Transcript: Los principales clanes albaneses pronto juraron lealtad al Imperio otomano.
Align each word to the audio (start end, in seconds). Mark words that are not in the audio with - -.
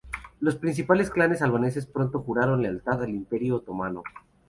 Los 0.39 0.55
principales 0.55 1.11
clanes 1.11 1.43
albaneses 1.43 1.85
pronto 1.85 2.21
juraron 2.23 2.63
lealtad 2.63 3.03
al 3.03 3.11
Imperio 3.11 3.57
otomano. 3.57 4.01